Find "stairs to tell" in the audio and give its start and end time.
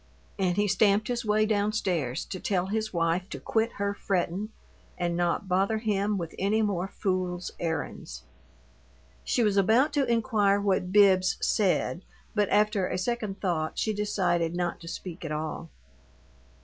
1.73-2.65